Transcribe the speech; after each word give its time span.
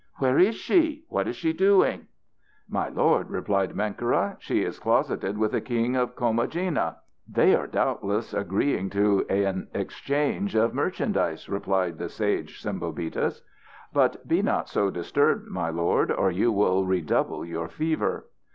"Where 0.15 0.39
is 0.39 0.55
she? 0.55 1.05
What 1.09 1.27
is 1.27 1.35
she 1.35 1.53
doing?" 1.53 2.07
"My 2.67 2.89
lord," 2.89 3.29
replied 3.29 3.75
Menkera, 3.75 4.35
"she 4.39 4.63
is 4.63 4.79
closeted 4.79 5.37
with 5.37 5.51
the 5.51 5.61
King 5.61 5.95
of 5.95 6.15
Comagena." 6.15 6.95
"They 7.29 7.53
are 7.55 7.67
doubtless 7.67 8.33
agreeing 8.33 8.89
to 8.89 9.23
an 9.29 9.67
exchange 9.75 10.55
of 10.55 10.73
merchandise," 10.73 11.47
added 11.47 11.99
the 11.99 12.09
sage 12.09 12.63
Sembobitis. 12.63 13.41
"But 13.93 14.27
be 14.27 14.41
not 14.41 14.67
so 14.69 14.89
disturbed, 14.89 15.47
my 15.49 15.69
lord, 15.69 16.11
or 16.11 16.31
you 16.31 16.51
will 16.51 16.83
redouble 16.83 17.45
your 17.45 17.67
fever." 17.67 18.25